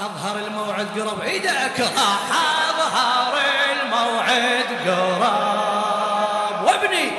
أظهر 0.00 0.46
الموعد 0.46 0.86
قرب 0.96 1.20
إيدك 1.22 1.80
راح 1.80 2.20
أظهر 2.68 3.34
الموعد 3.82 4.64
قرب 4.86 6.64
وابني. 6.64 7.10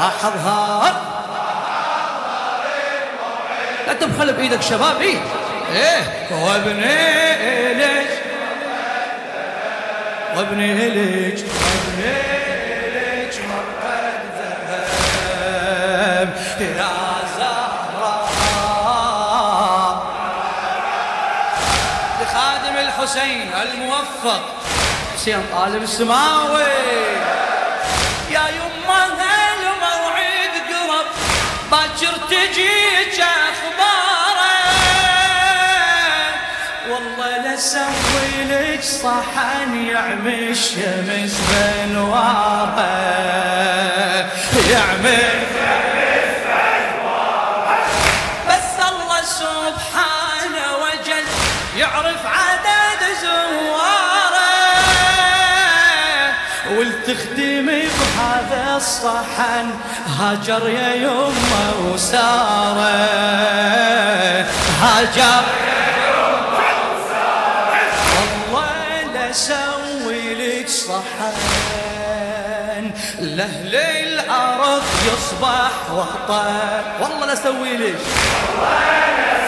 راح 0.00 0.24
أظهر. 0.24 0.92
لا 3.86 3.92
تبخل 3.92 4.32
بإيدك 4.32 4.62
شباب 4.62 5.00
إيه 5.00 5.18
إيه 5.72 6.02
وابني 6.30 7.74
ليش؟ 7.74 8.10
وابني 10.36 10.88
ليش؟ 10.88 11.40
وابني 11.40 12.12
ليش؟ 12.92 13.34
مرقد 13.36 14.20
ذهب 16.60 17.19
الحسين 23.00 23.50
الموفق. 23.62 24.42
حسين 25.14 25.42
طالب 25.52 25.82
السماوي. 25.82 26.62
يا 28.30 28.42
يمه 28.48 29.04
الموعد 29.60 30.54
قرب؟ 30.68 31.06
باكر 31.70 32.16
تجيك 32.30 33.20
اخباره 33.20 34.50
والله 36.90 37.54
لسوي 37.54 38.44
لك 38.44 38.82
صحن 38.82 39.86
يعمي 39.86 40.50
الشمس 40.50 41.40
بنواره. 41.50 42.80
يعمي 44.70 45.39
ولتخدمي 57.10 57.82
بهذا 57.82 58.76
الصحن 58.76 59.70
هاجر 60.18 60.68
يا 60.68 60.94
يمه 60.94 61.92
وسارة. 61.92 62.90
هاجر 64.82 65.44
والله 68.16 69.02
لك 70.34 70.68
صحن. 70.68 71.34
لاهل 73.20 73.74
الأرض 73.74 74.82
يصبح 75.06 75.90
وطن. 75.92 76.82
والله 77.00 77.34
لسوي 77.34 77.76
لك. 77.76 77.98
ما 78.60 79.39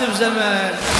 مر 0.00 0.24
على 0.24 0.91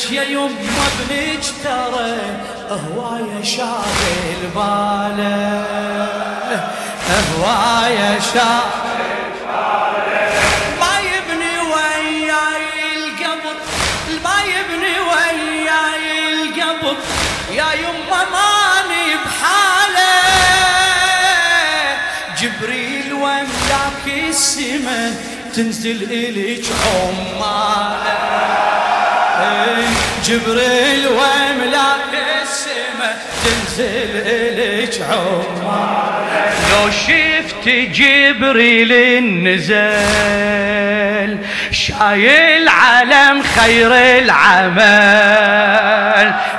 قبرك 0.00 0.12
يا 0.12 0.22
يما 0.22 0.48
ابنك 0.48 1.44
ترى 1.64 2.18
هواية 2.70 3.44
شاغل 3.44 4.42
باله. 4.54 5.64
هواية 7.10 8.20
شاغل 8.34 9.30
ما 10.80 10.94
يبني 11.00 11.54
وياي 11.72 12.64
القبر 12.96 13.56
ما 14.24 14.38
يبني 14.42 14.94
وياي 15.10 16.04
القبر. 16.32 16.96
يا 17.52 17.72
يما 17.72 18.24
ماني 18.32 19.06
بحاله. 19.24 20.20
جبريل 22.40 23.12
وملاك 23.12 24.04
السما 24.28 25.14
تنزل 25.54 26.02
إليك 26.02 26.66
عماله 26.86 28.69
جبريل 30.24 31.02
وملاك 31.08 32.12
السما 32.42 33.10
تنزل 33.44 34.12
إليك 34.26 34.94
عماله 35.02 36.10
لو 36.70 36.84
شفت 36.90 37.64
جبريل 37.68 38.92
نزل 39.44 40.50
شايل 41.72 42.68
علم 42.68 43.42
خير 43.42 43.92
العمل. 44.18 44.80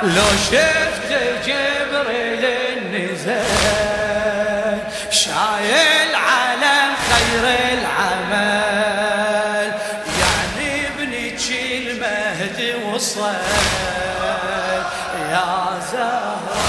لو 0.02 0.30
شفت 0.50 0.91
يا 15.30 15.80
زهراء 15.92 16.61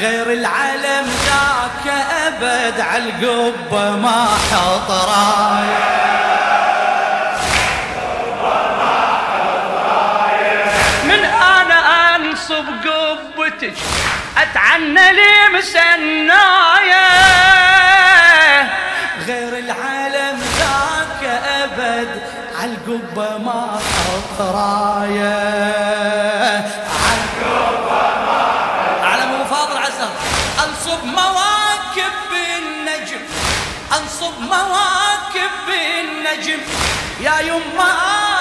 غير 0.00 0.32
العلم 0.32 1.06
ذاك 1.26 1.94
أبد 2.26 2.80
عالقبه 2.80 3.90
ما 3.96 4.28
حط 4.52 4.90
رايه 4.90 6.04
من 11.04 11.24
أنا 11.24 12.16
أنصب 12.16 12.64
قبتك 12.84 13.74
أتعنى 14.38 15.12
لي 15.12 15.58
مسنايا 15.58 17.08
غير 19.26 19.58
العالم 19.58 20.40
ذاك 20.58 21.40
أبد 21.62 22.08
عالقبه 22.60 23.38
ما 23.38 23.80
حط 23.80 24.40
رايه 24.40 25.83
انصب 34.24 34.40
مواكب 34.40 35.50
بالنجم. 35.66 36.60
يا 37.20 37.40
يما 37.40 37.92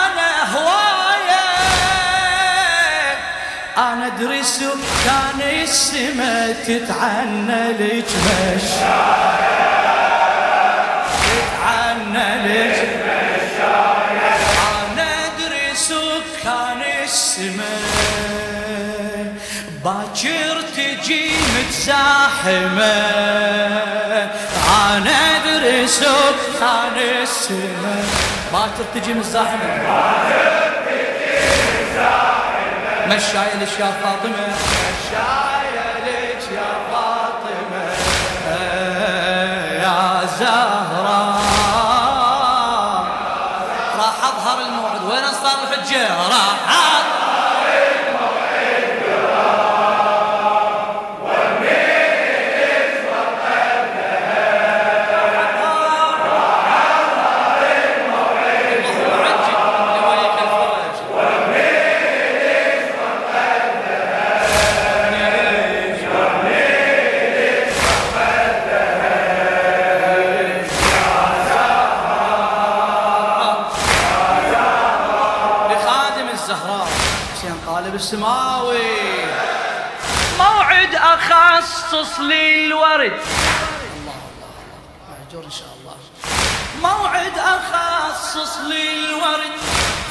أنا 0.05 0.31
هواية. 0.53 1.43
أنا 3.77 4.07
أدري 4.07 4.43
سكان 4.43 5.41
السما 5.41 6.55
تتعنى 6.67 7.71
لك. 7.79 8.05
تتعنى 11.23 12.29
لك. 12.47 12.77
أنا 14.81 15.07
أدري 15.25 15.75
سكان 15.75 16.81
السما. 17.03 17.75
باكر 19.83 20.55
تجي 20.75 21.31
متزاحمة. 21.55 22.93
أنا 24.91 25.37
ادري 26.01 26.53
سكان 26.53 26.97
السما 27.21 27.95
باكر 28.53 28.83
تجي 28.95 29.13
متزاحمة 29.13 29.59
باكر 29.59 30.83
تجي 30.85 31.31
متزاحمة 31.83 33.15
مشاية 33.15 33.55
ليش 33.59 33.69
يا 33.79 33.91
فاطمة. 34.03 34.47
مشاية 34.99 36.03
ليش 36.05 36.43
يا 36.51 36.71
فاطمة. 36.91 37.83
يا 39.83 40.25
زهرة 40.39 40.92
السماوي 78.03 78.99
موعد 80.37 80.95
أخصص 80.95 82.19
للورد. 82.19 83.19
الله 83.95 84.19
الله 84.31 84.51
الله 85.31 85.45
إن 85.45 85.51
شاء 85.51 85.73
الله. 85.79 85.95
موعد 86.81 87.37
أخصص 87.37 88.57
للورد. 88.57 89.51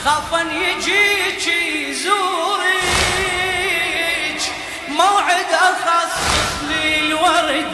خافا 0.05 0.41
يجيك 0.41 1.47
يزورك 1.89 2.83
موعد 4.89 5.53
أخصص 5.53 6.53
للورد. 6.71 7.71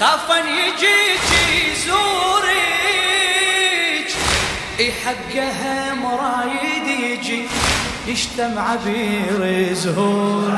خافا 0.00 0.38
يجيك 0.38 1.28
يزورك 1.72 2.54
إي 4.80 4.92
حقها 4.92 5.94
مرايد 5.94 6.86
يجي. 6.86 7.48
يشتم 8.06 8.58
عبير 8.58 9.72
زهور 9.74 10.52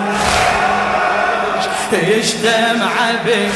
يشتم 1.93 2.83
عبير 2.83 3.53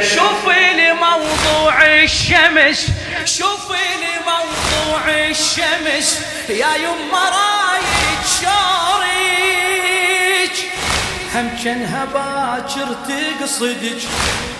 شوفي 0.00 0.72
لي 0.76 0.92
موضوع 0.92 1.84
الشمس 1.84 2.86
شوفي 3.24 3.84
لي 4.00 4.14
موضوع 4.26 5.02
الشمس. 5.30 6.20
يا 6.48 6.74
يما 6.76 7.24
رايد 7.36 8.22
شارك 8.40 9.76
هم 11.34 11.48
كأنها 11.64 12.04
باكر 12.04 12.88
تقصدك 13.08 14.02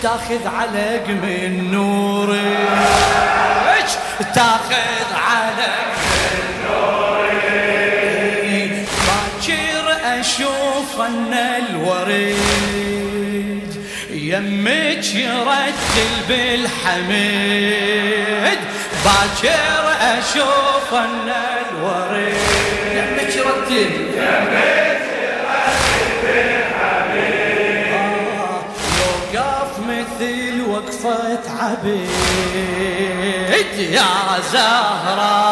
تاخذ 0.03 0.47
علق 0.47 1.07
من 1.07 1.71
نورك. 1.71 3.03
تاخذ 4.35 5.09
علق 5.13 6.02
الوريد 12.07 13.73
يمك 14.09 15.15
يرتل 15.15 16.13
بالحميد 16.29 17.71
باكر 19.05 19.83
أشوف 20.01 20.93
أن 20.93 21.29
الوريد. 21.29 22.35
يمك 22.95 23.35
يرتل 23.35 23.91
يمك 24.15 25.03
يرتل 25.23 26.11
بالحميد 26.23 27.43
مثل 29.87 30.55
وقفة 30.69 31.45
عبيد 31.59 32.13
يا 33.79 34.13
زهرة. 34.51 35.43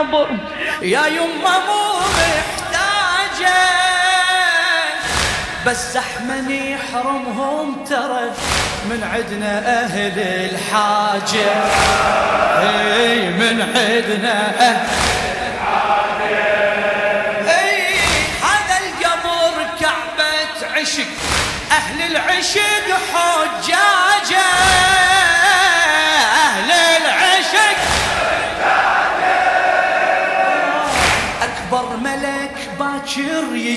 للقبر 0.00 0.28
يا 0.82 1.06
يما 1.06 1.58
مو 1.66 2.00
محتاجة 2.00 3.60
بس 5.66 5.92
زحمن 5.92 6.50
يحرمهم 6.50 7.84
ترى 7.84 8.30
من 8.90 9.02
عدنا 9.14 9.82
أهل 9.84 10.18
الحاجة. 10.18 11.50
اي 12.60 13.28
من 13.28 13.62
عدنا 13.76 14.52
أهل 14.60 15.29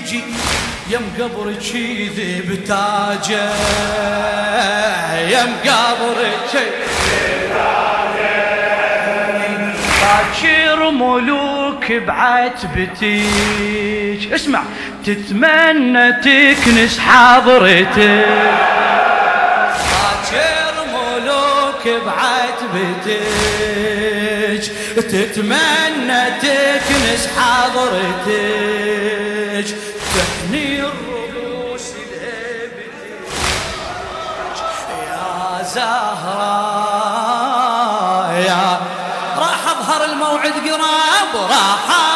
يجي 0.04 0.24
يم 0.90 1.14
قبرك 1.20 1.76
يذيب 1.76 2.64
تاجه 2.68 3.50
يم 5.30 5.56
قبرك 5.66 6.54
باكر 10.02 10.80
ملوك 10.92 11.92
بعتبتيك 11.92 13.14
اسمع 14.34 14.64
تتمنى 15.06 16.14
تكنس 16.14 17.00
حضرتك 17.00 18.26
باكر 19.92 20.76
ملوك 20.94 21.84
بعتبتيك 22.06 23.24
تتمنى 24.96 26.24
تكنس 26.42 27.24
حضرتك 27.38 29.23
تحني 29.62 30.80
الرؤوس 30.80 31.82
يا 35.08 35.64
زهراء 36.94 38.34
يا 38.48 38.80
راح 39.38 39.68
أظهر 39.68 40.04
الموعد 40.06 40.54
قراب 40.54 41.50
راح 41.50 42.13